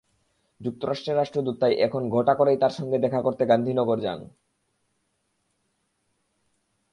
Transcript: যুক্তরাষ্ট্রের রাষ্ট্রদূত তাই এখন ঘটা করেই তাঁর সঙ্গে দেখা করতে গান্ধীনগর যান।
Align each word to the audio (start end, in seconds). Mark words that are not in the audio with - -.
যুক্তরাষ্ট্রের 0.61 1.17
রাষ্ট্রদূত 1.17 1.55
তাই 1.59 1.73
এখন 1.77 2.01
ঘটা 2.09 2.33
করেই 2.35 2.57
তাঁর 2.57 2.69
সঙ্গে 2.69 2.97
দেখা 2.99 3.21
করতে 3.21 3.43
গান্ধীনগর 3.45 3.97
যান। 3.99 4.19